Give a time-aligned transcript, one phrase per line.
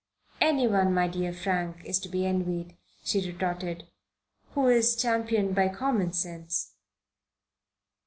[0.41, 3.87] "Anyone, my dear Frank, is to be envied," she retorted,
[4.55, 6.73] "who is championed by common sense."